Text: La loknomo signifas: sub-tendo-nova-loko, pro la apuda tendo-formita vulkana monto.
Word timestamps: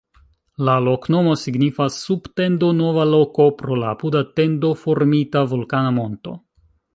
La 0.67 0.75
loknomo 0.85 1.33
signifas: 1.41 1.97
sub-tendo-nova-loko, 2.07 3.47
pro 3.61 3.77
la 3.83 3.93
apuda 3.97 4.23
tendo-formita 4.41 5.45
vulkana 5.53 5.95
monto. 6.01 6.35